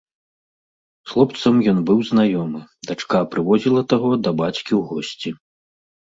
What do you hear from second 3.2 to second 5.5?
прывозіла таго да бацькі ў госці.